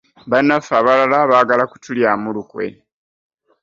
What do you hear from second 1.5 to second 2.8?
kutulyamu lukwe.